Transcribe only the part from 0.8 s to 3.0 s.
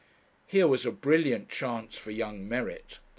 a brilliant chance for young merit!